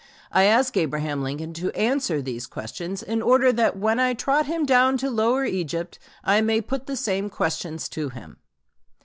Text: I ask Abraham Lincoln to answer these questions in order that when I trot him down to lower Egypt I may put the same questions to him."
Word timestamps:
I 0.31 0.45
ask 0.45 0.75
Abraham 0.77 1.21
Lincoln 1.21 1.53
to 1.53 1.69
answer 1.73 2.23
these 2.23 2.47
questions 2.47 3.03
in 3.03 3.21
order 3.21 3.53
that 3.53 3.77
when 3.77 3.99
I 3.99 4.15
trot 4.15 4.47
him 4.47 4.65
down 4.65 4.97
to 4.97 5.11
lower 5.11 5.45
Egypt 5.45 5.99
I 6.23 6.41
may 6.41 6.59
put 6.59 6.87
the 6.87 6.95
same 6.95 7.29
questions 7.29 7.87
to 7.89 8.09
him." 8.09 8.37